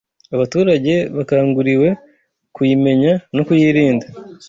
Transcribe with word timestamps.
Abaturage 0.35 0.93
bakangurirwe 1.15 1.89
kuyimenya 2.55 3.13
no 3.35 3.43
kuyirinda 3.47 4.05